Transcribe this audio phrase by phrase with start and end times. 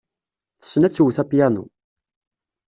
[0.59, 1.65] Tessen ad twet apyanu.